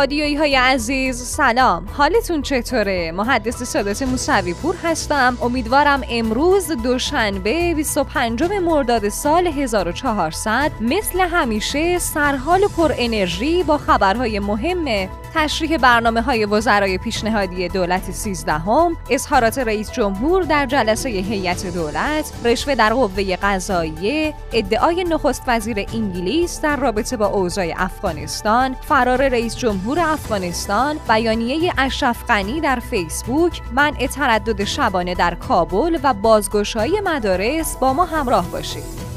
هادیوی 0.00 0.34
های 0.34 0.56
عزیز 0.56 1.22
سلام. 1.22 1.88
حالتون 1.92 2.42
چطوره؟ 2.42 3.12
محدث 3.12 3.62
سادات 3.62 4.02
موسوی 4.02 4.54
پور 4.54 4.76
هستم. 4.84 5.38
امیدوارم 5.42 6.02
امروز 6.10 6.72
دوشنبه 6.72 7.74
25 7.74 8.42
مرداد 8.42 9.08
سال 9.08 9.46
1400 9.46 10.72
مثل 10.80 11.20
همیشه 11.20 11.98
سرحال 11.98 12.60
پر 12.76 12.92
انرژی 12.98 13.62
با 13.62 13.78
خبرهای 13.78 14.38
مهم 14.38 15.08
تشریح 15.34 15.76
برنامه 15.76 16.22
های 16.22 16.44
وزرای 16.44 16.98
پیشنهادی 16.98 17.68
دولت 17.68 18.10
سیزدهم، 18.10 18.96
اظهارات 19.10 19.58
رئیس 19.58 19.92
جمهور 19.92 20.42
در 20.42 20.66
جلسه 20.66 21.08
هیئت 21.08 21.66
دولت، 21.66 22.32
رشوه 22.44 22.74
در 22.74 22.92
قوه 22.92 23.36
قضاییه، 23.36 24.34
ادعای 24.52 25.04
نخست 25.04 25.42
وزیر 25.46 25.86
انگلیس 25.94 26.60
در 26.60 26.76
رابطه 26.76 27.16
با 27.16 27.26
اوضاع 27.26 27.66
افغانستان، 27.76 28.74
فرار 28.74 29.28
رئیس 29.28 29.56
جمهور 29.56 30.00
افغانستان، 30.00 30.96
بیانیه 31.08 31.72
اشرف 31.78 32.24
غنی 32.24 32.60
در 32.60 32.78
فیسبوک، 32.90 33.62
منع 33.72 34.06
تردد 34.06 34.64
شبانه 34.64 35.14
در 35.14 35.34
کابل 35.34 35.98
و 36.02 36.14
بازگشایی 36.14 37.00
مدارس 37.04 37.76
با 37.76 37.92
ما 37.92 38.04
همراه 38.04 38.50
باشید. 38.50 39.09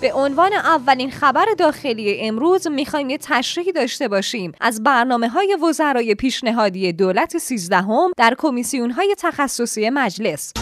به 0.00 0.12
عنوان 0.12 0.52
اولین 0.52 1.10
خبر 1.10 1.46
داخلی 1.58 2.20
امروز 2.20 2.66
می‌خوایم 2.66 3.10
یه 3.10 3.18
تشریحی 3.18 3.72
داشته 3.72 4.08
باشیم 4.08 4.52
از 4.60 4.82
برنامه 4.82 5.28
های 5.28 5.58
وزرای 5.62 6.14
پیشنهادی 6.14 6.92
دولت 6.92 7.38
سیزدهم 7.38 8.10
در 8.16 8.34
کمیسیون 8.38 8.90
های 8.90 9.14
تخصصی 9.18 9.90
مجلس. 9.90 10.52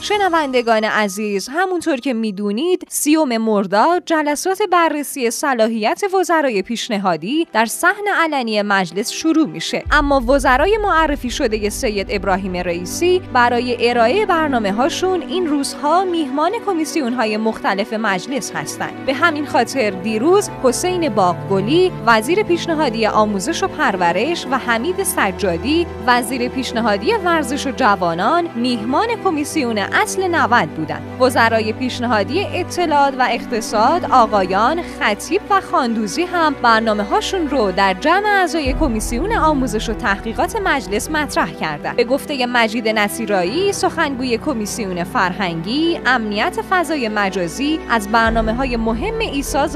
شنوندگان 0.00 0.84
عزیز 0.84 1.48
همونطور 1.52 1.96
که 1.96 2.12
می‌دونید 2.12 2.86
سیوم 2.88 3.36
مرداد 3.36 4.02
جلسات 4.06 4.62
بررسی 4.72 5.30
صلاحیت 5.30 6.02
وزرای 6.20 6.62
پیشنهادی 6.62 7.46
در 7.52 7.66
صحن 7.66 8.04
علنی 8.16 8.62
مجلس 8.62 9.10
شروع 9.10 9.46
میشه. 9.46 9.82
اما 9.90 10.20
وزرای 10.20 10.78
معرفی 10.78 11.30
شده 11.30 11.70
سید 11.70 12.06
ابراهیم 12.10 12.56
رئیسی 12.56 13.22
برای 13.32 13.90
ارائه 13.90 14.26
برنامه 14.26 14.72
هاشون 14.72 15.22
این 15.22 15.46
روزها 15.46 16.04
میهمان 16.04 16.52
کمیسیون 16.66 17.12
های 17.12 17.36
مختلف 17.36 17.92
مجلس 17.92 18.52
هستند. 18.52 19.06
به 19.06 19.14
همین 19.14 19.46
خاطر 19.46 19.90
دیروز 19.90 20.50
حسین 20.62 21.08
باغگلی 21.08 21.92
وزیر 22.06 22.42
پیشنهادی 22.42 23.06
آموزش 23.06 23.62
و 23.62 23.68
پرورش 23.68 24.46
و 24.50 24.58
حمید 24.58 25.02
سجادی 25.02 25.86
وزیر 26.06 26.48
پیشنهادی 26.48 27.12
ورزش 27.12 27.66
و 27.66 27.70
جوانان 27.70 28.48
میهمان 28.54 29.06
کمیسیون 29.24 29.78
اصل 29.92 30.26
90 30.26 30.68
بودند. 30.68 31.20
وزرای 31.20 31.72
پیشنهادی 31.72 32.46
اطلاعات 32.54 33.14
و 33.18 33.28
اقتصاد 33.30 34.04
آقایان 34.04 34.82
خطیب 34.82 35.40
و 35.50 35.60
خاندوزی 35.60 36.22
هم 36.22 36.54
برنامه 36.62 37.02
هاشون 37.02 37.48
رو 37.48 37.72
در 37.72 37.94
جمع 37.94 38.26
اعضای 38.26 38.72
کمیسیون 38.72 39.32
آموزش 39.32 39.88
و 39.88 39.94
تحقیقات 39.94 40.56
مجلس 40.56 41.10
مطرح 41.10 41.52
کردند. 41.52 41.96
به 41.96 42.04
گفته 42.04 42.46
مجید 42.46 42.88
نصیرایی 42.88 43.72
سخنگوی 43.72 44.38
کمیسیون 44.38 45.04
فرهنگی 45.04 46.00
امنیت 46.06 46.58
فضای 46.70 47.08
مجازی 47.08 47.80
از 47.90 48.08
برنامه 48.08 48.54
های 48.54 48.76
مهم 48.76 49.18
ایسا 49.18 49.66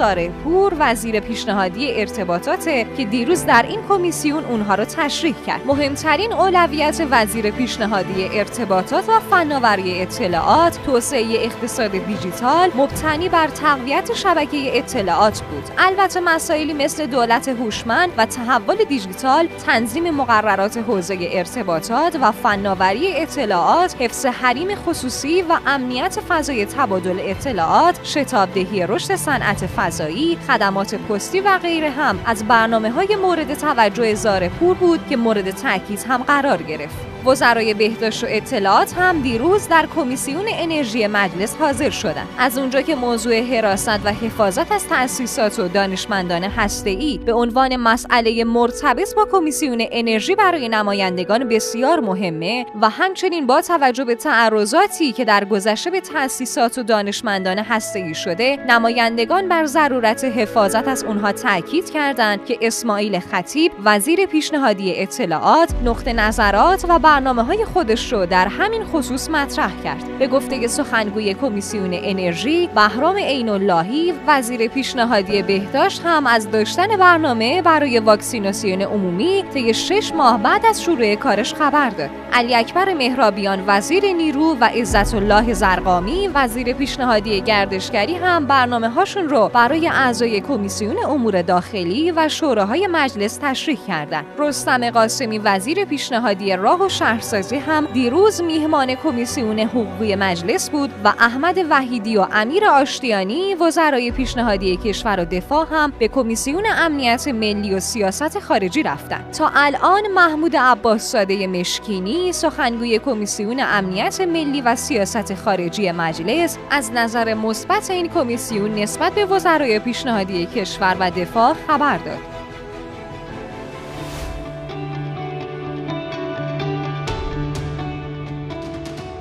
پور 0.45 0.73
وزیر 0.79 1.21
پیشنهادی 1.21 2.01
ارتباطات 2.01 2.65
که 2.97 3.05
دیروز 3.05 3.47
در 3.47 3.65
این 3.69 3.81
کمیسیون 3.89 4.45
اونها 4.45 4.75
رو 4.75 4.85
تشریح 4.85 5.35
کرد. 5.47 5.61
مهمترین 5.67 6.33
اولویت 6.33 7.07
وزیر 7.11 7.51
پیشنهادی 7.51 8.39
ارتباطات 8.39 9.09
و 9.09 9.21
فناوری 9.31 10.00
اطلاعات 10.03 10.79
توسعه 10.87 11.45
اقتصاد 11.45 11.91
دیجیتال 11.91 12.71
مبتنی 12.75 13.29
بر 13.29 13.49
تقویت 13.49 14.15
شبکه 14.15 14.79
اطلاعات 14.79 15.41
بود. 15.41 15.65
البته 15.79 16.21
مسائلی 16.21 16.73
مثل 16.73 17.07
دولت 17.07 17.49
هوشمند 17.49 18.11
و 18.19 18.27
تحول 18.27 18.77
دیجیتال 18.85 19.49
تنظیم 19.67 20.11
مقررات 20.11 20.79
حوزه 20.79 21.19
ارتباطات 21.21 22.17
و 22.21 22.33
فناوری 22.33 23.17
اطلاعات 23.17 23.97
حفظ 23.99 24.27
حریم 24.27 24.75
خصوصی 24.75 25.43
و 25.43 25.59
امنیت 25.67 26.19
فضای 26.29 26.67
تبادل 26.67 27.19
اطلاعات 27.21 28.05
شتابدهی 28.05 28.87
رشد 28.87 29.15
صنعت 29.15 29.67
فضایی 29.67 30.39
خدمات 30.49 30.95
پستی 30.95 31.41
و 31.41 31.59
غیره 31.59 31.91
هم 31.91 32.19
از 32.25 32.45
برنامه 32.45 32.91
های 32.91 33.17
مورد 33.17 33.55
توجه 33.55 34.15
زارپور 34.15 34.77
بود 34.77 35.01
که 35.09 35.17
مورد 35.17 35.51
تاکید 35.51 36.05
هم 36.09 36.23
قرار 36.23 36.63
گرفت. 36.63 37.10
وزرای 37.27 37.75
بهداشت 37.75 38.25
و 38.25 38.27
اطلاعات 38.31 38.95
هم 38.99 39.23
دیروز 39.23 39.69
در 39.69 39.87
کمیسیون 39.97 40.45
انرژی 40.49 41.07
مجلس 41.07 41.57
حاضر 41.57 41.91
شدند 41.91 42.29
از 42.39 42.59
اونجا 42.59 42.83
که 42.83 42.95
موضوع 42.95 43.41
حراست 43.41 44.01
و 44.05 44.09
حفاظت 44.13 44.73
از 44.73 44.87
تأسیسات 44.87 45.59
و 45.59 45.69
دانشمندان 45.69 46.45
هسته‌ای 46.45 47.19
به 47.19 47.33
عنوان 47.33 47.77
مسئله 47.77 48.45
مرتبط 48.45 49.15
با 49.15 49.29
کمیسیون 49.33 49.87
انرژی 49.91 50.35
برای 50.35 50.69
نمایندگان 50.69 51.49
بسیار 51.49 52.01
مهمه 52.01 52.67
و 52.83 52.89
همچنین 52.89 53.47
با 53.47 53.61
توجه 53.61 54.05
به 54.05 54.15
تعرضاتی 54.15 55.13
که 55.13 55.25
در 55.25 55.45
گذشته 55.45 55.91
به 55.91 56.01
تأسیسات 56.01 56.79
و 56.79 56.83
دانشمندان 56.83 57.59
هسته‌ای 57.59 58.15
شده 58.15 58.57
نمایندگان 58.69 59.49
بر 59.49 59.67
ضرورت 59.67 60.25
حفاظت 60.25 60.89
از 60.89 61.05
اونها 61.05 61.33
تاکید 61.33 61.91
کردند 61.91 62.45
که 62.45 62.59
اسماعیل 62.63 63.21
خطیب 63.21 63.73
وزیر 63.85 64.27
پیشنهادی 64.27 65.03
اطلاعات 65.03 65.71
نقطه 65.85 66.13
نظرات 66.13 66.85
و 66.89 66.99
برنامه 67.11 67.43
های 67.45 67.65
خودش 67.65 68.13
رو 68.13 68.27
در 68.27 68.49
همین 68.49 68.85
خصوص 68.85 69.31
مطرح 69.31 69.83
کرد. 69.85 70.19
به 70.19 70.27
گفته 70.27 70.67
سخنگوی 70.67 71.35
کمیسیون 71.35 71.91
انرژی 71.93 72.67
بهرام 72.75 73.17
عین 73.17 73.49
اللهی 73.49 74.15
وزیر 74.27 74.69
پیشنهادی 74.69 75.43
بهداشت 75.43 76.03
هم 76.05 76.27
از 76.27 76.51
داشتن 76.51 76.97
برنامه 76.97 77.63
برای 77.63 77.99
واکسیناسیون 77.99 78.83
عمومی 78.83 79.45
طی 79.55 79.75
شش 79.75 80.13
ماه 80.15 80.43
بعد 80.43 80.67
از 80.67 80.83
شروع 80.83 81.15
کارش 81.15 81.55
خبر 81.55 81.91
داد. 81.91 82.11
علی 82.33 82.55
اکبر 82.55 82.95
مهرابیان 82.95 83.65
وزیر 83.67 84.13
نیرو 84.13 84.57
و 84.61 84.65
عزت 84.65 85.15
الله 85.15 85.55
زرقامی 85.55 86.29
وزیر 86.35 86.73
پیشنهادی 86.73 87.41
گردشگری 87.41 88.15
هم 88.15 88.47
برنامه 88.47 88.89
هاشون 88.89 89.29
رو 89.29 89.51
برای 89.55 89.89
اعضای 89.89 90.41
کمیسیون 90.41 90.97
امور 91.05 91.43
داخلی 91.43 92.13
و 92.13 92.29
شوراهای 92.29 92.87
مجلس 92.87 93.39
تشریح 93.43 93.79
کردند 93.89 94.27
رستم 94.39 94.91
قاسمی 94.91 95.39
وزیر 95.39 95.85
پیشنهادی 95.85 96.57
راه 96.57 96.83
و 96.83 96.89
شهرسازی 97.01 97.57
هم 97.57 97.87
دیروز 97.87 98.43
میهمان 98.43 98.95
کمیسیون 98.95 99.59
حقوقی 99.59 100.15
مجلس 100.15 100.71
بود 100.71 100.91
و 101.05 101.13
احمد 101.19 101.59
وحیدی 101.71 102.17
و 102.17 102.27
امیر 102.33 102.65
آشتیانی 102.65 103.55
وزرای 103.55 104.11
پیشنهادی 104.11 104.77
کشور 104.77 105.21
و 105.21 105.25
دفاع 105.25 105.67
هم 105.71 105.93
به 105.99 106.09
کمیسیون 106.09 106.65
امنیت 106.67 107.29
ملی 107.29 107.75
و 107.75 107.81
سیاست 107.81 108.39
خارجی 108.39 108.83
رفتند. 108.83 109.31
تا 109.31 109.51
الان 109.55 110.03
محمود 110.15 110.57
عباس 110.57 111.03
ساده 111.03 111.47
مشکینی 111.47 112.33
سخنگوی 112.33 112.99
کمیسیون 112.99 113.61
امنیت 113.61 114.21
ملی 114.21 114.61
و 114.61 114.77
سیاست 114.77 115.35
خارجی 115.35 115.91
مجلس 115.91 116.59
از 116.71 116.93
نظر 116.93 117.35
مثبت 117.35 117.91
این 117.91 118.09
کمیسیون 118.09 118.75
نسبت 118.75 119.13
به 119.13 119.25
وزرای 119.25 119.79
پیشنهادی 119.79 120.47
کشور 120.47 120.97
و 121.01 121.11
دفاع 121.11 121.55
خبر 121.69 121.99
داد. 121.99 122.40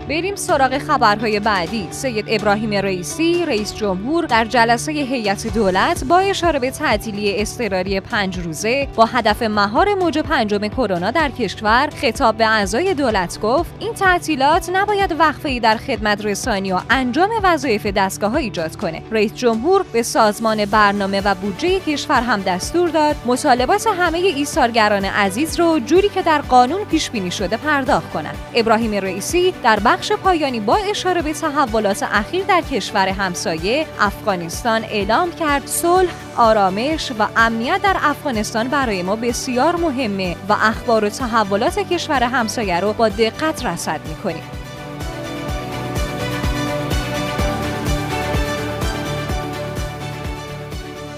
بریم 0.09 0.35
سراغ 0.35 0.77
خبرهای 0.77 1.39
بعدی. 1.39 1.87
سید 1.91 2.25
ابراهیم 2.27 2.73
رئیسی 2.73 3.45
رئیس 3.45 3.75
جمهور 3.75 4.25
در 4.25 4.45
جلسه 4.45 4.91
هیئت 4.91 5.53
دولت 5.53 6.03
با 6.03 6.19
اشاره 6.19 6.59
به 6.59 6.71
تعطیلی 6.71 7.41
اضطراری 7.41 7.99
پنج 7.99 8.39
روزه 8.39 8.87
با 8.95 9.05
هدف 9.05 9.41
مهار 9.41 9.93
موج 9.93 10.19
پنجم 10.19 10.67
کرونا 10.67 11.11
در 11.11 11.29
کشور 11.29 11.89
خطاب 12.01 12.37
به 12.37 12.45
اعضای 12.47 12.93
دولت 12.93 13.39
گفت 13.39 13.71
این 13.79 13.93
تعطیلات 13.93 14.69
نباید 14.73 15.15
وقفه 15.19 15.59
در 15.59 15.77
خدمت 15.77 16.25
رسانی 16.25 16.71
و 16.71 16.79
انجام 16.89 17.29
وظایف 17.43 17.85
دستگاه 17.85 18.31
ها 18.31 18.37
ایجاد 18.37 18.75
کنه. 18.75 19.01
رئیس 19.11 19.33
جمهور 19.33 19.85
به 19.93 20.03
سازمان 20.03 20.65
برنامه 20.65 21.21
و 21.21 21.35
بودجه 21.35 21.79
کشور 21.79 22.21
هم 22.21 22.41
دستور 22.41 22.89
داد 22.89 23.15
مطالبات 23.25 23.87
همه 23.87 24.17
ایثارگران 24.17 25.05
عزیز 25.05 25.59
رو 25.59 25.79
جوری 25.79 26.09
که 26.09 26.21
در 26.21 26.41
قانون 26.41 26.85
پیش 26.85 27.09
بینی 27.09 27.31
شده 27.31 27.57
پرداخت 27.57 28.11
کنند. 28.11 28.37
ابراهیم 28.55 28.93
رئیسی 28.93 29.53
در 29.63 29.79
بخش 29.79 29.98
پایانی 30.07 30.59
با 30.59 30.75
اشاره 30.75 31.21
به 31.21 31.33
تحولات 31.33 32.03
اخیر 32.03 32.43
در 32.45 32.61
کشور 32.61 33.07
همسایه 33.07 33.85
افغانستان 33.99 34.83
اعلام 34.83 35.31
کرد 35.31 35.67
صلح 35.67 36.09
آرامش 36.37 37.11
و 37.19 37.27
امنیت 37.37 37.81
در 37.83 37.95
افغانستان 38.01 38.67
برای 38.67 39.03
ما 39.03 39.15
بسیار 39.15 39.75
مهمه 39.75 40.35
و 40.49 40.53
اخبار 40.53 41.05
و 41.05 41.09
تحولات 41.09 41.79
کشور 41.79 42.23
همسایه 42.23 42.79
رو 42.79 42.93
با 42.93 43.09
دقت 43.09 43.65
رصد 43.65 43.99
می‌کنیم. 44.07 44.58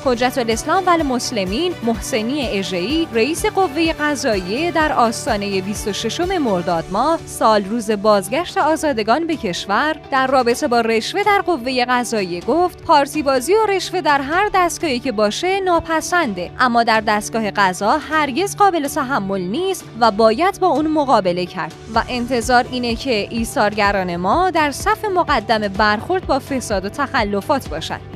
حجت 0.06 0.38
الاسلام 0.38 0.84
و 0.86 0.90
المسلمین 0.90 1.74
محسنی 1.84 2.48
اژه‌ای 2.48 3.08
رئیس 3.14 3.46
قوه 3.46 3.94
قضاییه 3.94 4.72
در 4.72 4.92
آستانه 4.92 5.62
26 5.62 6.20
مرداد 6.20 6.84
ماه 6.92 7.20
سال 7.26 7.66
روز 7.66 7.92
بازگشت 7.92 8.58
آزادگان 8.58 9.28
به 9.28 9.36
کشور 9.36 9.96
در 10.12 10.28
رابطه 10.28 10.68
با 10.68 10.82
رشوه 10.82 11.24
در 11.24 11.42
قوه 11.46 11.86
قضاییه 11.86 12.42
گفت 12.42 12.84
پارتی 12.84 13.24
بازی 13.24 13.54
و 13.54 13.66
رشوه 13.66 14.02
در 14.02 14.22
هر 14.22 14.50
دستگاهی 14.54 15.00
که 15.00 15.12
باشه 15.12 15.60
ناپسنده 15.60 16.52
اما 16.60 16.84
در 16.84 17.02
دستگاه 17.02 17.52
قضا 17.52 17.98
هرگز 17.98 18.56
قابل 18.56 18.88
تحمل 18.88 19.42
نیست 19.42 19.84
و 20.00 20.12
باید 20.12 20.60
با 20.60 20.68
اون 20.68 20.88
مقابله 20.88 21.46
کرد. 21.46 21.74
و 21.96 22.04
انتظار 22.10 22.66
اینه 22.72 22.96
که 22.96 23.28
ایثارگران 23.30 24.16
ما 24.16 24.52
در 24.52 24.72
صف 24.72 25.06
مقدم 25.06 25.68
برخورد 25.68 26.28
با 26.28 26.40
فساد 26.40 26.86
و 26.86 26.90
تخلفات 26.90 27.70
باشند. 27.70 28.11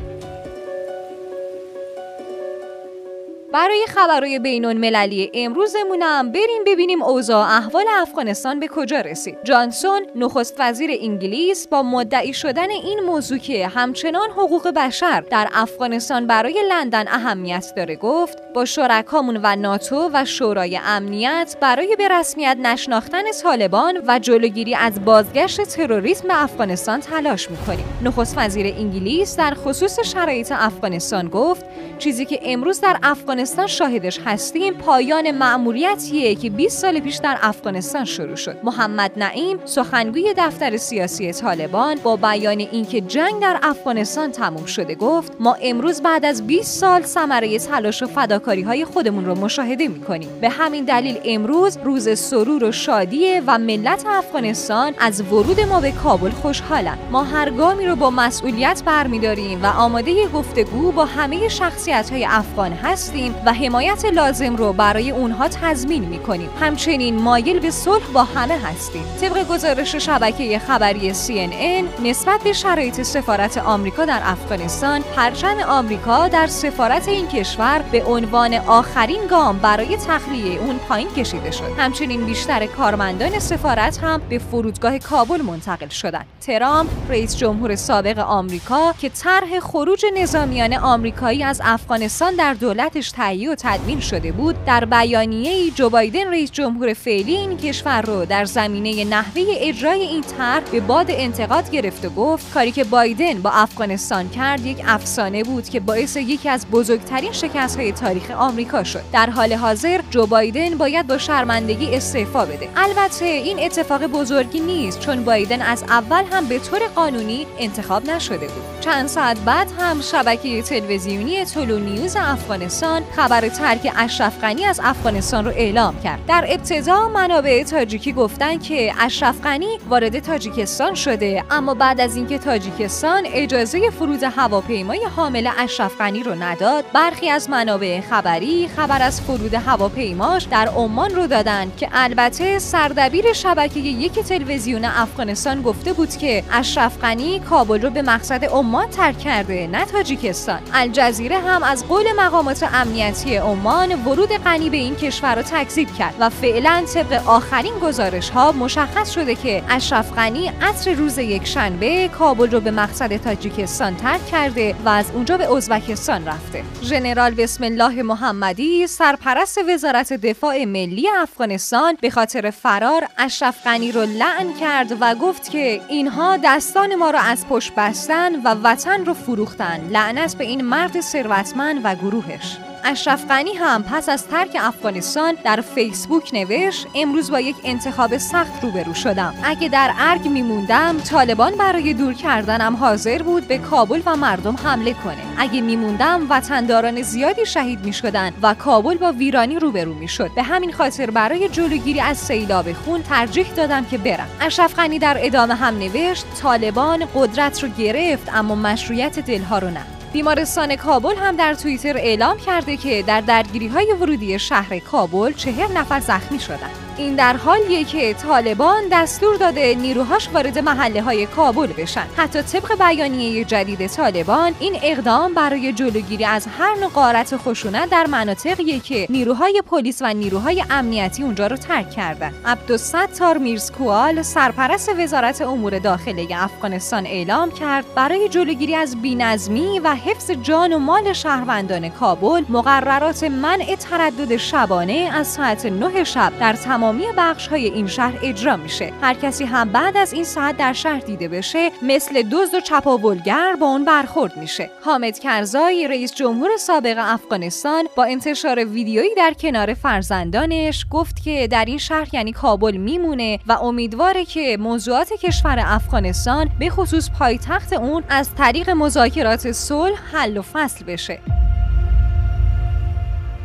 برای 3.56 3.86
خبرهای 3.88 4.40
بینون 4.40 4.78
مللی 4.78 5.32
امروزمونم 5.34 6.32
بریم 6.32 6.64
ببینیم 6.68 7.04
اوضاع 7.04 7.50
احوال 7.50 7.86
افغانستان 7.90 8.60
به 8.60 8.68
کجا 8.68 9.02
رسید. 9.02 9.38
جانسون 9.44 10.02
نخست 10.16 10.56
وزیر 10.60 10.90
انگلیس 11.02 11.68
با 11.68 11.84
مدعی 11.84 12.34
شدن 12.34 12.70
این 12.70 13.00
موضوع 13.00 13.38
که 13.38 13.68
همچنان 13.68 14.30
حقوق 14.30 14.68
بشر 14.68 15.22
در 15.22 15.50
افغانستان 15.54 16.28
برای 16.28 16.64
لندن 16.70 17.08
اهمیت 17.08 17.74
داره 17.76 17.96
گفت 17.96 18.38
با 18.54 18.66
شرکامون 18.66 19.40
و 19.44 19.56
ناتو 19.56 20.10
و 20.14 20.26
شورای 20.26 20.80
امنیت 20.86 21.58
برای 21.62 21.96
به 21.96 22.08
رسمیت 22.08 22.58
نشناختن 22.62 23.24
طالبان 23.44 24.02
و 24.08 24.20
جلوگیری 24.20 24.76
از 24.76 25.06
بازگشت 25.06 25.62
تروریسم 25.62 26.28
به 26.28 26.44
افغانستان 26.44 27.00
تلاش 27.00 27.52
می‌کنیم. 27.52 27.86
نخست 28.04 28.38
وزیر 28.38 28.66
انگلیس 28.66 29.38
در 29.38 29.54
خصوص 29.54 30.00
شرایط 30.00 30.52
افغانستان 30.52 31.28
گفت 31.28 31.66
چیزی 32.00 32.26
که 32.26 32.40
امروز 32.44 32.82
در 32.82 32.98
افغانستان 33.04 33.45
افغانستان 33.46 33.68
شاهدش 33.68 34.20
هستیم. 34.26 34.74
پایان 34.74 35.32
مأموریتیه 35.32 36.36
که 36.36 36.50
20 36.50 36.82
سال 36.82 37.00
پیش 37.00 37.16
در 37.16 37.38
افغانستان 37.42 38.06
شروع 38.06 38.36
شد. 38.36 38.58
محمد 38.64 39.12
نعیم 39.18 39.60
سخنگوی 39.66 40.34
دفتر 40.38 40.78
سیاسی 40.78 41.34
طالبان 41.34 41.96
با 42.04 42.16
بیان 42.16 42.60
اینکه 42.60 43.02
جنگ 43.02 43.42
در 43.42 43.60
افغانستان 43.64 44.32
تموم 44.32 44.66
شده 44.66 44.96
گفت 44.96 45.34
ما 45.40 45.58
امروز 45.62 46.02
بعد 46.02 46.26
از 46.26 46.48
20 46.48 46.80
سال 46.80 47.02
ثمره 47.02 47.60
تلاش 47.60 48.04
و 48.04 48.08
فداکاری 48.08 48.62
های 48.62 48.86
خودمون 48.86 49.26
رو 49.26 49.36
مشاهده 49.36 49.88
می‌کنیم. 49.88 50.30
به 50.42 50.50
همین 50.50 50.86
دلیل 50.86 51.20
امروز 51.26 51.78
روز 51.84 52.20
سرور 52.20 52.64
و 52.64 52.72
شادیه 52.72 53.42
و 53.48 53.58
ملت 53.58 54.06
افغانستان 54.08 54.94
از 55.00 55.22
ورود 55.22 55.60
ما 55.60 55.80
به 55.80 55.92
کابل 55.92 56.30
خوشحالن. 56.30 56.98
ما 57.12 57.24
هر 57.24 57.50
گامی 57.50 57.86
رو 57.86 57.96
با 57.96 58.10
مسئولیت 58.10 58.84
برمیداریم 58.86 59.64
و 59.64 59.66
آماده 59.66 60.28
گفتگو 60.28 60.92
با 60.92 61.06
همه 61.06 61.48
شخصیت 61.48 62.10
های 62.10 62.26
افغان 62.26 62.72
هستیم. 62.72 63.25
و 63.46 63.54
حمایت 63.54 64.06
لازم 64.06 64.56
رو 64.56 64.74
برای 64.74 65.12
اونها 65.12 65.48
تضمین 65.48 66.06
می‌کنیم. 66.06 66.50
همچنین 66.62 67.22
مایل 67.22 67.60
به 67.60 67.72
صلح 67.72 68.04
با 68.14 68.24
همه 68.24 68.58
هستیم. 68.58 69.04
طبق 69.22 69.48
گزارش 69.48 69.96
شبکه 69.96 70.60
خبری 70.60 71.14
CNN 71.14 72.02
نسبت 72.04 72.44
به 72.44 72.54
شرایط 72.54 73.02
سفارت 73.02 73.58
آمریکا 73.58 74.06
در 74.06 74.22
افغانستان 74.24 75.02
پرچم 75.02 75.58
آمریکا 75.68 76.28
در 76.28 76.48
سفارت 76.48 77.08
این 77.08 77.28
کشور 77.28 77.84
به 77.92 78.04
عنوان 78.04 78.54
آخرین 78.54 79.28
گام 79.30 79.58
برای 79.58 79.98
تخلیه 79.98 80.60
اون 80.60 80.78
پایین 80.78 81.10
کشیده 81.10 81.52
شد. 81.52 81.72
همچنین 81.78 82.26
بیشتر 82.26 82.66
کارمندان 82.66 83.40
سفارت 83.40 83.98
هم 84.04 84.22
به 84.30 84.38
فرودگاه 84.40 85.00
کابل 85.00 85.42
منتقل 85.42 85.88
شدند. 85.88 86.26
ترامپ 86.42 86.90
رئیس 87.10 87.38
جمهور 87.38 87.76
سابق 87.76 88.20
آمریکا 88.20 88.94
که 89.02 89.10
طرح 89.10 89.60
خروج 89.60 90.06
نظامیان 90.18 90.74
آمریکایی 90.74 91.44
از 91.44 91.62
افغانستان 91.64 92.36
در 92.36 92.54
دولتش 92.54 93.12
تهیه 93.16 93.52
و 93.52 93.56
تدوین 93.58 94.00
شده 94.00 94.32
بود 94.32 94.66
در 94.66 94.86
بیانیه 94.86 95.72
جو 95.72 95.90
بایدن 95.90 96.28
رئیس 96.28 96.52
جمهور 96.52 96.94
فعلی 96.94 97.36
این 97.36 97.58
کشور 97.58 98.02
رو 98.02 98.26
در 98.26 98.46
زمینه 98.46 99.04
نحوه 99.04 99.44
اجرای 99.50 100.02
این 100.02 100.22
طرح 100.22 100.64
به 100.72 100.80
باد 100.80 101.06
انتقاد 101.10 101.72
گرفت 101.72 102.06
و 102.06 102.10
گفت 102.10 102.54
کاری 102.54 102.72
که 102.72 102.84
بایدن 102.84 103.42
با 103.42 103.50
افغانستان 103.50 104.30
کرد 104.30 104.66
یک 104.66 104.84
افسانه 104.86 105.44
بود 105.44 105.70
که 105.70 105.80
باعث 105.80 106.18
یکی 106.18 106.50
از 106.50 106.66
بزرگترین 106.68 107.32
شکست 107.32 107.80
های 107.80 107.92
تاریخ 107.92 108.32
آمریکا 108.32 108.84
شد. 108.84 109.02
در 109.14 109.30
حال 109.30 109.54
حاضر 109.54 110.02
جو 110.10 110.26
بایدن 110.26 110.78
باید 110.78 111.08
با 111.08 111.18
شرمندگی 111.18 111.96
استعفا 111.96 112.46
بده. 112.46 112.70
البته 112.76 113.26
این 113.26 113.60
اتفاق 113.60 114.08
بزرگی 114.08 114.60
نیست 114.60 115.00
چون 115.00 115.24
بایدن 115.24 115.62
از 115.62 115.84
اول 115.84 116.24
هم 116.32 116.46
به 116.46 116.60
طور 116.60 116.80
قانونی 116.96 117.48
انتخاب 117.60 118.10
نشده 118.10 118.48
بود. 118.48 118.82
چند 118.82 119.08
ساعت 119.08 119.38
بعد 119.40 119.68
هم 119.80 120.02
شبکه 120.02 120.62
تلویزیونی 120.62 121.46
تولو 121.46 121.80
نیوز 121.80 122.16
افغانستان 122.16 123.02
خبر 123.16 123.50
ترک 123.50 123.94
اشرف 123.98 124.40
غنی 124.40 124.66
از 124.66 124.82
افغانستان 124.84 125.46
رو 125.46 125.52
اعلام 125.52 126.02
کرد. 126.02 126.20
در 126.28 126.46
ابتدا 126.50 127.10
منابع 127.10 127.64
تاجیکی 127.64 128.14
گفتن 128.14 128.58
که 128.58 128.94
اشرف 129.00 129.42
غنی 129.42 129.80
وارد 129.90 130.20
تاجیکستان 130.20 130.94
شده 130.94 131.44
اما 131.52 131.74
بعد 131.74 132.02
از 132.02 132.16
اینکه 132.16 132.38
تاجیکستان 132.38 133.24
اجازه 133.26 133.90
فرود 133.90 134.24
هواپیمای 134.24 135.06
حامل 135.16 135.50
اشرف 135.58 135.98
غنی 135.98 136.24
رو 136.24 136.36
نداد 136.36 136.86
برخی 136.94 137.30
از 137.30 137.50
منابع 137.50 138.02
خبری 138.02 138.68
خبر 138.76 139.02
از 139.02 139.22
فرود 139.22 139.54
هواپیماش 139.54 140.44
در 140.44 140.68
عمان 140.68 141.16
رو 141.16 141.28
دادن 141.28 141.72
که 141.78 141.90
البته 141.94 142.60
سردبیر 142.60 143.34
شبکه 143.34 143.80
یک 143.80 144.20
تلویزیون 144.20 144.86
افغانستان 144.86 145.62
گفته 145.62 145.94
بود 145.94 146.18
که 146.18 146.44
اشرف 146.52 147.00
غنی 147.00 147.40
کابل 147.40 147.82
رو 147.82 147.90
به 147.90 148.02
مقصد 148.02 148.46
عمان 148.46 148.90
ترک 148.90 149.20
کرده 149.20 149.68
نه 149.68 149.86
تاجیکستان. 149.86 150.60
الجزیره 150.74 151.40
هم 151.40 151.64
از 151.64 151.88
قول 151.88 152.06
مقامات 152.18 152.64
امنیتی 152.96 153.36
عمان 153.36 154.06
ورود 154.06 154.30
غنی 154.30 154.70
به 154.70 154.78
این 154.78 154.96
کشور 154.96 155.36
را 155.36 155.42
تکذیب 155.42 155.94
کرد 155.94 156.16
و 156.20 156.30
فعلا 156.30 156.84
طبق 156.94 157.28
آخرین 157.28 157.74
گزارش 157.80 158.30
ها 158.30 158.52
مشخص 158.52 159.12
شده 159.12 159.36
که 159.36 159.64
اشرف 159.70 160.14
غنی 160.14 160.52
عصر 160.62 160.94
روز 160.94 161.18
یک 161.18 161.48
شنبه 161.48 162.08
کابل 162.08 162.52
رو 162.52 162.60
به 162.60 162.72
مقصد 162.72 163.18
تاجیکستان 163.18 163.96
ترک 163.96 164.26
کرده 164.26 164.76
و 164.86 164.90
از 164.90 165.12
اونجا 165.14 165.38
به 165.38 165.54
ازبکستان 165.56 166.26
رفته. 166.26 166.64
ژنرال 166.82 167.34
بسم 167.34 167.64
الله 167.64 168.04
محمدی 168.04 168.88
سرپرست 168.88 169.58
وزارت 169.70 170.14
دفاع 170.14 170.66
ملی 170.66 171.10
افغانستان 171.10 171.98
به 172.02 172.10
خاطر 172.10 172.50
فرار 172.50 173.04
اشرف 173.18 173.64
غنی 173.64 173.92
رو 173.92 174.02
لعن 174.02 174.54
کرد 174.60 174.98
و 175.00 175.16
گفت 175.16 175.50
که 175.50 175.82
اینها 175.90 176.38
دستان 176.44 176.96
ما 176.96 177.10
را 177.10 177.20
از 177.20 177.48
پشت 177.48 177.74
بستن 177.78 178.36
و 178.36 178.56
وطن 178.64 179.06
رو 179.06 179.14
فروختن. 179.14 179.88
لعنت 179.90 180.36
به 180.36 180.44
این 180.44 180.62
مرد 180.62 181.02
ثروتمند 181.02 181.82
و 181.84 181.96
گروهش. 181.96 182.58
اشرف 182.86 183.26
غنی 183.28 183.54
هم 183.54 183.84
پس 183.84 184.10
از 184.10 184.28
ترک 184.28 184.58
افغانستان 184.60 185.38
در 185.44 185.62
فیسبوک 185.62 186.30
نوشت 186.34 186.88
امروز 186.96 187.32
با 187.32 187.40
یک 187.40 187.56
انتخاب 187.64 188.18
سخت 188.18 188.64
روبرو 188.64 188.94
شدم. 188.94 189.34
اگه 189.44 189.70
در 189.70 189.94
ارگ 189.98 190.28
میموندم 190.28 191.00
طالبان 191.00 191.56
برای 191.56 191.94
دور 191.94 192.14
کردنم 192.14 192.76
حاضر 192.76 193.22
بود 193.24 193.48
به 193.48 193.58
کابل 193.58 194.02
و 194.06 194.16
مردم 194.16 194.56
حمله 194.56 194.94
کنه. 194.94 195.18
اگه 195.38 195.62
میموندم 195.62 196.28
وطنداران 196.30 197.02
زیادی 197.02 197.46
شهید 197.46 197.86
می‌شدن 197.86 198.32
و 198.42 198.54
کابل 198.54 198.98
با 198.98 199.12
ویرانی 199.12 199.60
روبرو 199.60 199.94
می‌شد. 199.94 200.32
به 200.36 200.44
همین 200.44 200.74
خاطر 200.74 201.12
برای 201.12 201.50
جلوگیری 201.50 202.00
از 202.00 202.18
سیلاب 202.18 202.74
خون 202.74 203.04
ترجیح 203.04 203.48
دادم 203.56 203.86
که 203.86 203.98
برم. 203.98 204.28
اشرف 204.42 204.76
غنی 204.76 205.00
در 205.00 205.18
ادامه 205.20 205.56
هم 205.56 205.80
نوشت 205.80 206.26
طالبان 206.42 207.08
قدرت 207.16 207.64
رو 207.64 207.70
گرفت 207.70 208.30
اما 208.34 208.56
مشروعیت 208.56 209.20
دلها 209.20 209.60
رو 209.60 209.70
نه. 209.70 209.95
بیمارستان 210.16 210.76
کابل 210.76 211.16
هم 211.16 211.36
در 211.36 211.54
توییتر 211.54 211.98
اعلام 211.98 212.38
کرده 212.38 212.78
که 212.78 213.04
در 213.08 213.22
درگیری 213.22 213.68
های 213.68 213.94
ورودی 214.02 214.40
شهر 214.40 214.80
کابل 214.80 215.34
چهر 215.34 215.72
نفر 215.72 216.00
زخمی 216.00 216.40
شدند. 216.40 216.85
این 216.98 217.16
در 217.16 217.38
حالیه 217.38 217.84
که 217.84 218.14
طالبان 218.14 218.84
دستور 218.92 219.36
داده 219.36 219.76
نیروهاش 219.76 220.30
وارد 220.30 220.60
محله 220.60 221.02
های 221.02 221.26
کابل 221.26 221.68
بشن. 221.68 222.06
حتی 222.18 222.42
طبق 222.42 222.78
بیانیه 222.80 223.44
جدید 223.44 223.88
طالبان 223.88 224.52
این 224.60 224.80
اقدام 224.84 225.34
برای 225.34 225.74
جلوگیری 225.74 226.26
از 226.26 226.48
هر 226.60 226.76
نوع 226.76 226.90
غارت 226.90 227.38
خشونت 227.38 227.90
در 227.90 228.08
مناطقی 228.08 228.80
که 228.80 229.08
نیروهای 229.10 229.62
پلیس 229.72 230.02
و 230.02 230.14
نیروهای 230.14 230.64
امنیتی 230.70 231.24
اونجا 231.24 231.48
رو 231.48 231.58
ترک 231.58 231.92
کردن. 231.92 232.34
عبدالستار 232.46 233.38
میرزکوال 233.38 234.22
سرپرست 234.22 234.90
وزارت 235.00 235.42
امور 235.42 235.80
داخله 235.80 236.28
افغانستان 236.32 237.06
اعلام 237.06 237.52
کرد 237.52 237.86
برای 237.96 238.30
جلوگیری 238.30 238.76
از 238.76 239.02
بینظمی 239.02 239.80
و 239.80 239.96
حفظ 239.96 240.32
جان 240.32 240.74
و 240.74 240.80
مال 240.80 241.14
شهروندان 241.14 241.90
کابل 241.90 242.44
مقررات 242.50 243.24
منع 243.24 243.76
تردد 243.76 244.38
شبانه 244.38 245.10
از 245.14 245.28
ساعت 245.28 245.66
9 245.66 246.04
شب 246.04 246.34
در 246.40 246.54
تمام 246.54 246.85
تمامی 246.86 247.06
بخش 247.18 247.48
های 247.48 247.66
این 247.66 247.88
شهر 247.88 248.20
اجرا 248.24 248.58
میشه. 248.58 248.94
هر 249.02 249.14
کسی 249.14 249.44
هم 249.46 249.70
بعد 249.70 249.98
از 249.98 250.14
این 250.14 250.24
ساعت 250.24 250.58
در 250.58 250.74
شهر 250.74 251.00
دیده 251.00 251.28
بشه 251.28 251.72
مثل 251.82 252.22
دزد 252.22 252.56
و 252.56 252.60
چپاولگر 252.60 253.56
با 253.60 253.66
اون 253.66 253.86
برخورد 253.86 254.38
میشه. 254.38 254.70
حامد 254.84 255.20
کرزای 255.20 255.88
رئیس 255.88 256.16
جمهور 256.16 256.58
سابق 256.58 256.96
افغانستان 257.00 257.88
با 257.96 258.04
انتشار 258.04 258.66
ویدیویی 258.66 259.16
در 259.18 259.34
کنار 259.40 259.74
فرزندانش 259.74 260.86
گفت 260.92 261.24
که 261.24 261.48
در 261.48 261.66
این 261.66 261.78
شهر 261.78 262.16
یعنی 262.16 262.32
کابل 262.32 262.78
میمونه 262.78 263.40
و 263.48 263.52
امیدواره 263.52 264.26
که 264.26 264.58
موضوعات 264.60 265.14
کشور 265.14 265.60
افغانستان 265.60 266.50
به 266.60 266.70
خصوص 266.70 267.10
پایتخت 267.20 267.74
اون 267.74 268.04
از 268.10 268.36
طریق 268.36 268.70
مذاکرات 268.70 269.52
صلح 269.52 270.00
حل 270.12 270.38
و 270.38 270.42
فصل 270.42 270.86
بشه. 270.86 271.45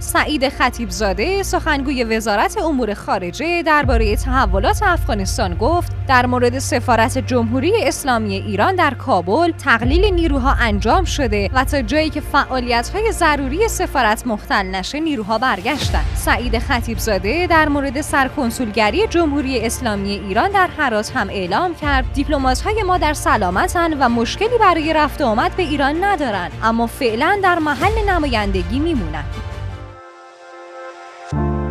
سعید 0.00 0.48
خطیبزاده 0.48 1.42
سخنگوی 1.42 2.04
وزارت 2.04 2.58
امور 2.58 2.94
خارجه 2.94 3.62
درباره 3.62 4.16
تحولات 4.16 4.82
افغانستان 4.82 5.54
گفت 5.54 5.92
در 6.08 6.26
مورد 6.26 6.58
سفارت 6.58 7.18
جمهوری 7.18 7.72
اسلامی 7.84 8.34
ایران 8.34 8.74
در 8.74 8.94
کابل 8.94 9.52
تقلیل 9.52 10.14
نیروها 10.14 10.52
انجام 10.60 11.04
شده 11.04 11.50
و 11.52 11.64
تا 11.64 11.82
جایی 11.82 12.10
که 12.10 12.20
فعالیت 12.20 12.88
های 12.88 13.12
ضروری 13.12 13.68
سفارت 13.68 14.26
مختل 14.26 14.66
نشه 14.66 15.00
نیروها 15.00 15.38
برگشتند. 15.38 16.04
سعید 16.14 16.58
خطیبزاده 16.58 17.46
در 17.46 17.68
مورد 17.68 18.00
سرکنسولگری 18.00 19.06
جمهوری 19.06 19.60
اسلامی 19.66 20.10
ایران 20.10 20.50
در 20.50 20.68
هرات 20.78 21.16
هم 21.16 21.28
اعلام 21.28 21.74
کرد 21.74 22.12
دیپلمات 22.14 22.60
های 22.60 22.82
ما 22.82 22.98
در 22.98 23.14
سلامتن 23.14 23.94
و 23.94 24.08
مشکلی 24.08 24.58
برای 24.60 24.92
رفت 24.92 25.22
آمد 25.22 25.56
به 25.56 25.62
ایران 25.62 26.04
ندارند 26.04 26.52
اما 26.62 26.86
فعلا 26.86 27.40
در 27.42 27.58
محل 27.58 28.10
نمایندگی 28.10 28.78
میمونند. 28.78 29.49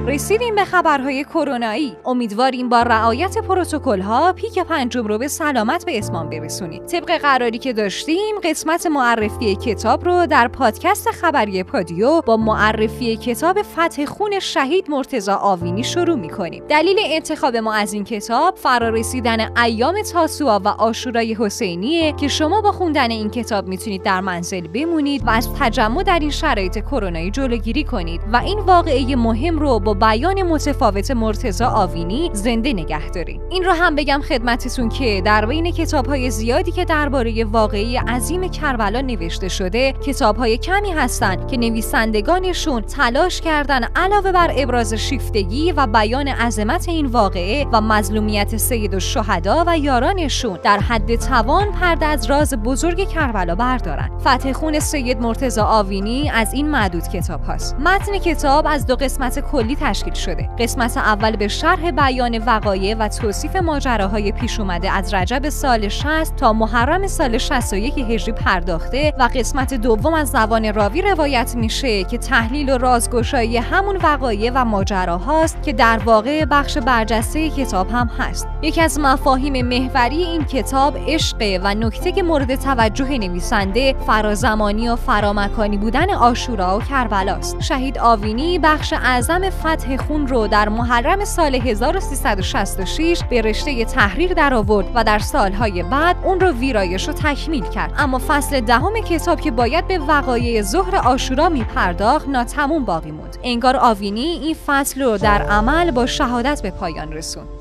رسیدیم 0.10 0.56
به 0.56 0.66
خبرهای 0.66 1.24
کرونایی. 1.24 1.96
امیدواریم 2.06 2.70
با 2.70 2.82
رعایت 2.82 3.38
پروتکل 3.38 4.02
ها 4.02 4.34
پیک 4.34 4.60
پنجم 4.60 5.08
رو 5.08 5.18
به 5.18 5.28
سلامت 5.28 5.86
به 5.86 5.98
اسمان 5.98 6.30
برسونید. 6.30 6.86
طبق 6.86 7.18
قراری 7.18 7.58
که 7.58 7.74
داشتیم 7.74 8.36
قسمت 8.44 8.86
معرفی 8.86 9.56
کتاب 9.56 10.06
رو 10.06 10.26
در 10.26 10.48
پادکست 10.48 11.12
خبری 11.12 11.64
پادیو 11.64 12.22
با 12.22 12.38
معرفی 12.38 13.18
کتاب 13.18 13.62
فتح 13.62 14.06
خون 14.06 14.40
شهید 14.40 14.90
مرتزا 14.90 15.36
آوینی 15.36 15.84
شروع 15.84 16.16
می‌کنیم. 16.16 16.64
دلیل 16.70 16.98
انتخاب 17.06 17.56
ما 17.56 17.74
از 17.74 17.94
این 17.94 18.04
کتاب 18.04 18.56
فرارسیدن 18.56 19.58
ایام 19.58 20.02
تاسوعا 20.02 20.60
و 20.60 20.68
آشورای 20.68 21.34
حسینیه 21.40 22.12
که 22.12 22.28
شما 22.28 22.62
با 22.62 22.72
خوندن 22.72 23.12
این 23.12 23.30
کتاب 23.30 23.68
می‌تونید 23.68 24.04
در 24.04 24.22
منزل 24.22 24.68
بمونید 24.68 25.28
و 25.28 25.30
از 25.30 25.50
تجمع 25.60 26.04
در 26.04 26.20
این 26.20 26.32
شرایط 26.32 26.80
کرونایی 26.80 27.32
جلوگیری 27.32 27.84
کنید 27.84 28.22
و 28.34 28.38
این 28.38 28.60
واقعه 28.60 29.16
مهم 29.16 29.60
رو 29.60 29.80
با 29.80 29.99
بیان 30.00 30.44
متفاوت 30.44 31.12
مرتزا 31.12 31.68
آوینی 31.70 32.30
زنده 32.34 32.74
نگه 32.74 33.10
داریم. 33.10 33.42
این 33.50 33.64
رو 33.64 33.72
هم 33.72 33.96
بگم 33.96 34.22
خدمتتون 34.30 34.90
که 34.90 35.22
در 35.26 35.46
بین 35.46 35.72
کتاب 35.72 36.08
های 36.08 36.32
زیادی 36.32 36.72
که 36.72 36.86
درباره 36.86 37.46
واقعی 37.46 37.98
عظیم 37.98 38.48
کربلا 38.48 39.02
نوشته 39.02 39.48
شده 39.48 39.92
کتاب 39.92 40.38
های 40.38 40.58
کمی 40.58 40.92
هستند 40.92 41.48
که 41.48 41.58
نویسندگانشون 41.58 42.82
تلاش 42.82 43.42
کردن 43.42 43.84
علاوه 43.96 44.32
بر 44.32 44.54
ابراز 44.58 44.94
شیفتگی 44.94 45.72
و 45.72 45.88
بیان 45.88 46.28
عظمت 46.28 46.90
این 46.90 47.06
واقعه 47.06 47.66
و 47.74 47.82
مظلومیت 47.82 48.58
سید 48.58 48.94
و 48.94 49.00
شهدا 49.00 49.64
و 49.68 49.78
یارانشون 49.78 50.60
در 50.64 50.80
حد 50.80 51.16
توان 51.16 51.72
پرده 51.72 52.06
از 52.06 52.26
راز 52.26 52.54
بزرگ 52.54 53.10
کربلا 53.10 53.56
بردارن. 53.56 54.10
فتح 54.20 54.54
خون 54.54 54.80
سید 54.80 55.22
مرتزا 55.22 55.64
آوینی 55.64 56.30
از 56.30 56.54
این 56.54 56.70
معدود 56.72 57.08
کتاب 57.08 57.44
هاست. 57.44 57.76
متن 57.76 58.18
کتاب 58.18 58.66
از 58.70 58.86
دو 58.86 58.96
قسمت 58.96 59.40
کلی 59.40 59.76
تشکیل 59.80 60.14
شده. 60.14 60.50
قسمت 60.60 60.98
اول 60.98 61.36
به 61.36 61.48
شرح 61.48 61.92
بیان 61.92 62.38
وقایع 62.38 62.96
و 62.96 63.08
توصیف 63.08 63.56
ماجراهای 63.56 64.32
پیش 64.32 64.60
اومده 64.60 64.92
از 64.92 65.14
رجب 65.14 65.50
سال 65.50 65.88
60 65.88 66.36
تا 66.36 66.54
محرم 66.54 67.08
سال 67.08 67.38
61 67.38 67.98
هجری 67.98 68.32
پرداخته 68.32 69.14
و 69.20 69.30
قسمت 69.36 69.74
دوم 69.74 70.14
از 70.14 70.30
زبان 70.30 70.74
راوی 70.74 71.02
روایت 71.02 71.56
میشه 71.56 72.04
که 72.04 72.18
تحلیل 72.18 72.70
و 72.70 72.78
رازگشایی 72.78 73.58
همون 73.58 73.98
وقایع 74.04 74.52
و 74.56 74.66
ماجراهاست 74.66 75.64
که 75.64 75.74
در 75.74 75.98
واقع 76.06 76.46
بخش 76.46 76.78
برجسته 76.78 77.50
کتاب 77.50 77.90
هم 77.90 78.10
هست. 78.20 78.48
یکی 78.62 78.82
از 78.82 79.00
مفاهیم 79.00 79.68
محوری 79.68 80.24
این 80.24 80.46
کتاب 80.46 80.98
عشق 81.08 81.60
و 81.64 81.76
نکته 81.76 82.12
که 82.12 82.24
مورد 82.24 82.56
توجه 82.56 83.18
نویسنده 83.18 83.96
فرازمانی 84.08 84.90
و 84.90 84.96
فرامکانی 84.96 85.78
بودن 85.78 86.10
آشورا 86.10 86.78
و 86.78 86.82
کربلاست. 86.82 87.62
شهید 87.62 87.98
آوینی 87.98 88.60
بخش 88.60 88.94
اعظم 88.94 89.50
فتح 89.70 89.98
خون 89.98 90.28
رو 90.28 90.48
در 90.48 90.70
محرم 90.70 91.26
سال 91.26 91.56
1366 91.56 93.24
به 93.30 93.42
رشته 93.42 93.86
تحریر 93.86 94.34
درآورد 94.34 94.92
و 94.96 95.04
در 95.04 95.20
سالهای 95.20 95.84
بعد 95.84 96.16
اون 96.24 96.40
رو 96.40 96.52
ویرایش 96.52 97.10
و 97.10 97.12
تکمیل 97.12 97.64
کرد. 97.64 97.94
اما 97.98 98.22
فصل 98.28 98.62
دهم 98.62 98.94
کتاب 98.94 99.42
که 99.42 99.52
باید 99.52 99.88
به 99.88 100.00
وقایع 100.00 100.62
ظهر 100.62 100.96
آشورا 100.96 101.50
می 101.50 101.64
پرداخت 101.64 102.28
ناتموم 102.28 102.86
باقی 102.86 103.12
موند. 103.12 103.38
انگار 103.44 103.78
آوینی 103.78 104.22
این 104.22 104.56
فصل 104.66 105.02
رو 105.02 105.18
در 105.18 105.42
عمل 105.42 105.92
با 105.92 106.06
شهادت 106.06 106.62
به 106.62 106.72
پایان 106.72 107.14
رسوند. 107.14 107.59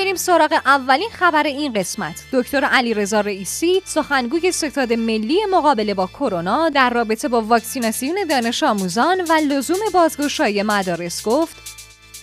بریم 0.00 0.16
سراغ 0.16 0.52
اولین 0.66 1.08
خبر 1.12 1.42
این 1.42 1.72
قسمت. 1.72 2.22
دکتر 2.32 2.64
علی 2.64 2.94
رضا 2.94 3.20
رئیسی 3.20 3.82
سخنگوی 3.84 4.52
ستاد 4.52 4.92
ملی 4.92 5.38
مقابله 5.50 5.94
با 5.94 6.06
کرونا 6.06 6.68
در 6.68 6.90
رابطه 6.90 7.28
با 7.28 7.42
واکسیناسیون 7.42 8.26
دانش 8.30 8.62
آموزان 8.62 9.20
و 9.28 9.32
لزوم 9.32 9.78
بازگشایی 9.94 10.62
مدارس 10.62 11.22
گفت 11.22 11.56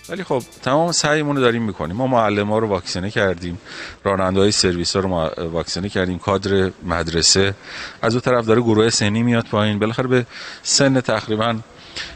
ولی 0.08 0.24
خب 0.24 0.42
تمام 0.62 0.92
سعیمون 0.92 1.36
رو 1.36 1.42
داریم 1.42 1.62
می‌کنیم. 1.62 1.96
ما 1.96 2.06
معلم 2.06 2.48
ها 2.48 2.58
رو 2.58 2.68
واکسینه 2.68 3.10
کردیم 3.10 3.58
راننده 4.04 4.40
های 4.40 4.52
سرویس 4.52 4.96
ها 4.96 5.02
رو 5.02 5.08
واکسینه 5.48 5.88
کردیم 5.88 6.18
کادر 6.18 6.70
مدرسه. 6.84 7.54
از 8.02 8.14
اون 8.14 8.20
طرف 8.20 8.46
داره 8.46 8.60
گروه 8.60 8.90
سنی 8.90 9.22
میاد 9.22 9.46
پایین. 9.46 9.78
بالاخره 9.78 10.06
به 10.08 10.26
سن 10.62 11.00
تقریبا 11.00 11.56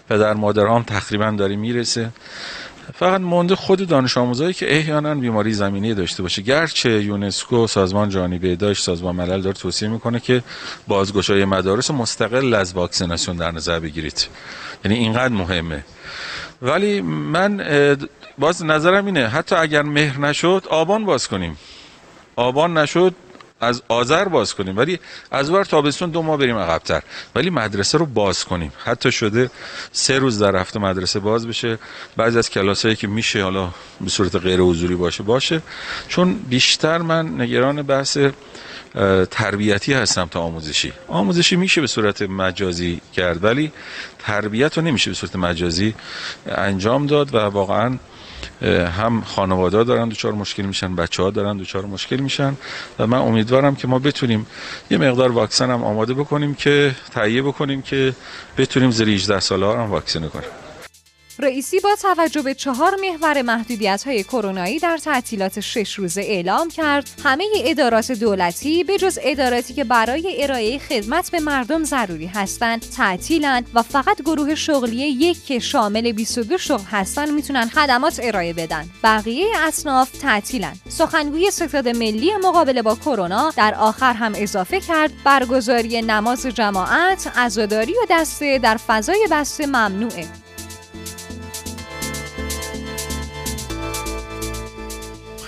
پدر 0.09 0.35
مادران 0.35 0.85
تقریبا 0.85 1.31
داره 1.31 1.57
می‌رسه. 1.57 2.11
فقط 2.95 3.21
مونده 3.21 3.57
خود 3.57 3.89
دانش 3.89 4.19
آموزایی 4.19 4.55
که 4.55 4.77
احیانا 4.77 5.15
بیماری 5.15 5.53
زمینی 5.53 5.95
داشته 5.95 6.23
باشه. 6.23 6.43
گرچه 6.43 7.03
یونسکو 7.03 7.67
سازمان 7.67 8.09
جهانی 8.09 8.39
بهداشت 8.39 8.85
سازمان 8.85 9.17
ملل 9.17 9.41
داره 9.41 9.57
توصیه 9.57 9.89
می‌کنه 9.89 10.21
که 10.21 10.43
بازگشایی 10.89 11.45
مدارس 11.45 11.91
مستقل 11.91 12.55
از 12.55 12.75
واکسیناسیون 12.75 13.37
در 13.37 13.51
نظر 13.51 13.81
بگیرید. 13.81 14.29
یعنی 14.85 14.97
اینقدر 14.97 15.35
مهمه. 15.35 15.85
ولی 16.62 17.01
من 17.01 17.65
باز 18.39 18.65
نظرم 18.65 19.07
اینه 19.07 19.27
حتی 19.27 19.55
اگر 19.55 19.83
مهر 19.83 20.21
نشد 20.21 20.65
آبان 20.71 21.05
باز 21.05 21.29
کنیم. 21.29 21.59
آبان 22.37 22.79
نشد 22.79 23.15
از 23.62 23.83
آذر 23.88 24.28
باز 24.28 24.54
کنیم. 24.54 24.76
ولی 24.76 24.99
از 25.31 25.50
بار 25.50 25.64
تابستون 25.64 26.11
دو 26.11 26.23
ماه 26.23 26.37
بریم 26.37 26.59
عقبتر. 26.59 27.02
ولی 27.35 27.50
مدرسه 27.50 27.99
رو 27.99 28.07
باز 28.07 28.45
کنیم. 28.45 28.73
حتی 28.85 29.12
شده 29.12 29.50
سه 29.92 30.19
روز 30.19 30.42
در 30.42 30.57
هفته 30.57 30.81
مدرسه 30.81 31.21
باز 31.21 31.47
بشه. 31.47 31.78
بعضی 32.16 32.38
از 32.38 32.50
کلاسایی 32.50 32.97
که 32.97 33.07
میشه 33.07 33.42
حالا 33.42 33.69
به 34.00 34.11
صورت 34.11 34.37
غیر 34.37 34.61
حضوری 34.61 34.95
باشه 34.95 35.23
باشه. 35.23 35.62
چون 36.09 36.35
بیشتر 36.35 36.99
من 36.99 37.40
نگران 37.40 37.83
بحث 37.83 38.19
تربیتی 39.31 39.92
هستم 39.92 40.26
تا 40.26 40.40
آموزشی. 40.40 40.92
آموزشی 41.09 41.57
میشه 41.57 41.81
به 41.81 41.87
صورت 41.87 42.23
مجازی 42.23 43.00
کرد 43.12 43.45
ولی 43.45 43.73
تربیت 44.19 44.78
رو 44.78 44.85
نمیشه 44.85 45.11
به 45.11 45.16
صورت 45.16 45.37
مجازی 45.37 45.95
انجام 46.47 47.07
داد 47.07 47.35
و 47.35 47.38
واقعا 47.38 47.99
هم 48.69 49.23
خانواده 49.26 49.85
دارن 49.85 50.09
دوچار 50.09 50.33
مشکل 50.33 50.62
میشن 50.62 50.97
بچه 50.97 51.23
ها 51.23 51.31
دارن 51.31 51.57
دوچار 51.57 51.87
مشکل 51.87 52.16
میشن 52.16 52.57
و 52.99 53.07
من 53.07 53.19
امیدوارم 53.19 53.75
که 53.75 53.88
ما 53.88 53.99
بتونیم 53.99 54.47
یه 54.90 54.99
مقدار 54.99 55.33
واکسن 55.33 55.71
هم 55.71 55.85
آماده 55.85 56.14
بکنیم 56.14 56.54
که 56.54 56.95
تهیه 57.14 57.42
بکنیم 57.42 57.83
که 57.83 58.14
بتونیم 58.59 58.90
زیر 58.90 59.09
18 59.09 59.40
ساله 59.40 59.66
ها 59.66 59.83
هم 59.83 59.90
واکسینه 59.90 60.28
کنیم. 60.28 60.50
رئیسی 61.39 61.81
با 61.81 61.97
توجه 62.03 62.43
به 62.43 62.55
چهار 62.55 62.97
محور 63.01 63.43
محدودیت 63.43 64.03
های 64.07 64.23
کرونایی 64.23 64.79
در 64.79 64.97
تعطیلات 64.97 65.61
شش 65.61 65.95
روزه 65.95 66.21
اعلام 66.21 66.69
کرد. 66.69 67.11
همه 67.25 67.45
ادارات 67.65 68.12
دولتی 68.12 68.85
به 68.85 68.99
جز 68.99 69.19
اداراتی 69.23 69.75
که 69.75 69.85
برای 69.85 70.43
ارائه 70.43 70.79
خدمت 70.79 71.31
به 71.31 71.41
مردم 71.41 71.85
ضروری 71.85 72.27
هستند 72.27 72.81
تعطیلند 72.97 73.67
و 73.75 73.83
فقط 73.83 74.23
گروه 74.23 74.55
شغلی 74.55 74.97
یک 74.97 75.47
که 75.47 75.59
شامل 75.59 76.12
22 76.12 76.59
شغل 76.59 76.85
هستند 76.91 77.29
می‌تونن 77.29 77.67
خدمات 77.69 78.21
ارائه 78.23 78.53
بدن. 78.53 78.91
بقیه 79.05 79.47
اصناف 79.59 80.11
تعطیلند. 80.11 80.81
سخنگوی 80.89 81.51
ستاد 81.51 81.89
ملی 81.89 82.31
مقابله 82.45 82.83
با 82.83 82.95
کرونا 82.95 83.53
در 83.57 83.75
آخر 83.75 84.12
هم 84.12 84.33
اضافه 84.37 84.81
کرد 84.81 85.11
برگزاری 85.25 86.03
نماز 86.03 86.47
جماعت 86.47 87.33
عزاداری 87.37 87.93
و 87.93 88.07
دسته 88.11 88.59
در 88.59 88.77
فضای 88.77 89.29
بسته 89.31 89.67
ممنوعه. 89.67 90.41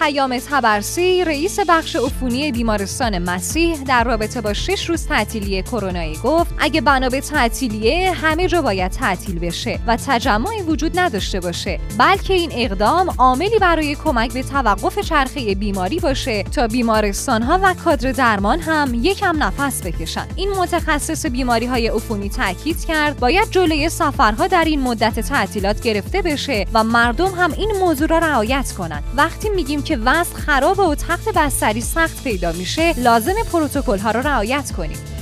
پیام 0.05 0.39
تبرسی 0.39 1.25
رئیس 1.25 1.59
بخش 1.69 1.97
عفونی 1.97 2.53
بیمارستان 2.53 3.19
مسیح 3.19 3.83
در 3.83 4.05
رابطه 4.05 4.41
با 4.41 4.53
شش 4.53 4.89
روز 4.89 5.07
تعطیلی 5.07 5.63
کرونایی 5.63 6.17
گفت 6.25 6.55
اگه 6.59 6.81
بنا 6.81 7.09
به 7.09 7.21
تعطیلیه 7.21 8.13
همه 8.13 8.49
جا 8.49 8.63
باید 8.63 8.93
تعطیل 8.93 9.39
بشه 9.39 9.81
و 9.87 9.97
تجمعی 10.07 10.63
وجود 10.63 10.99
نداشته 10.99 11.41
باشه. 11.41 11.81
بلکه 11.99 12.35
این 12.35 12.51
اقدام 12.55 13.11
عاملی 13.19 13.59
برای 13.59 13.95
کمک 13.95 14.33
به 14.33 14.43
توقف 14.43 14.99
چرخه 14.99 15.55
بیماری 15.55 16.01
باشه 16.01 16.43
تا 16.43 16.67
بیمارستان 16.67 17.43
ها 17.43 17.61
و 17.63 17.75
کادر 17.85 18.13
درمان 18.13 18.61
هم 18.61 18.95
یکم 18.95 19.43
نفس 19.43 19.83
بکشن. 19.83 20.27
این 20.37 20.51
متخصص 20.51 21.27
بیماری 21.27 21.67
های 21.67 21.89
عفونی 21.89 22.29
تاکید 22.29 22.85
کرد 22.85 23.21
باید 23.21 23.51
جلوی 23.51 23.89
سفرها 23.89 24.47
در 24.47 24.65
این 24.65 24.81
مدت 24.83 25.21
تعطیلات 25.21 25.81
گرفته 25.81 26.23
بشه 26.23 26.67
و 26.75 26.85
مردم 26.85 27.35
هم 27.35 27.53
این 27.53 27.73
موضوع 27.81 28.09
را 28.09 28.19
رعایت 28.19 28.73
کنند 28.73 29.03
وقتی 29.17 29.49
میگیم 29.49 29.83
که 29.83 29.94
که 29.95 30.01
وضع 30.05 30.35
خراب 30.35 30.79
و 30.79 30.95
تخت 30.95 31.29
بستری 31.29 31.81
سخت 31.81 32.25
پیدا 32.25 32.53
میشه 32.53 33.01
لازم 33.01 33.35
پروتکل 33.53 33.99
ها 33.99 34.11
رو 34.11 34.21
رعایت 34.21 34.73
کنیم. 34.73 35.14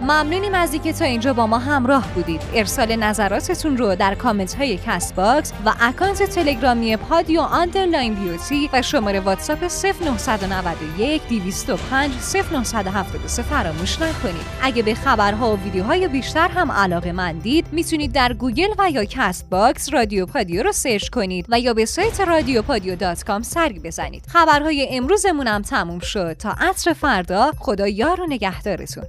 ممنونیم 0.00 0.54
از 0.54 0.72
اینکه 0.72 0.92
تا 0.92 1.04
اینجا 1.04 1.32
با 1.32 1.46
ما 1.46 1.58
همراه 1.58 2.08
بودید. 2.14 2.40
ارسال 2.54 2.96
نظراتتون 2.96 3.76
رو 3.76 3.94
در 3.94 4.14
کامنت 4.14 4.54
های 4.54 4.78
کست 4.86 5.14
باکس 5.14 5.52
و 5.66 5.74
account 5.80 6.22
تلگرامی 6.22 6.96
پادیو 6.96 7.40
underline 7.40 8.14
beauty 8.14 8.70
و 8.72 8.82
شماره 8.82 9.20
واتساپ 9.20 9.64
0991 9.64 11.22
205 11.28 12.12
0973 12.64 13.42
فراموش 13.42 14.02
نکنید. 14.02 14.46
اگه 14.62 14.82
به 14.82 14.94
خبرها 14.94 15.52
و 15.52 15.58
ویدیوهای 15.58 16.08
بیشتر 16.08 16.48
هم 16.48 16.72
علاقه 16.72 17.12
مندید 17.12 17.66
می‌تونید 17.72 18.12
در 18.12 18.32
گوگل 18.32 18.68
و 18.78 18.90
یا 18.90 19.04
کست 19.04 19.50
باکس 19.50 19.92
رادیو 19.92 20.26
پادیو 20.26 20.62
رو 20.62 20.72
search 20.72 21.08
کنید 21.08 21.46
و 21.48 21.60
یا 21.60 21.74
به 21.74 21.84
سایت 21.84 22.20
رادیو 22.20 22.62
پادیو 22.62 22.96
dot 22.96 23.24
com 23.24 23.42
سری 23.42 23.78
بزنید. 23.78 24.24
خبرهای 24.28 24.88
امروزمون 24.90 25.46
هم 25.46 25.62
تموم 25.62 25.98
شد. 25.98 26.32
تا 26.32 26.54
عصر 26.60 26.92
فردا 26.92 27.52
خدا 27.58 27.88
یار 27.88 28.20
و 28.20 28.26
نگهدارتون. 28.28 29.04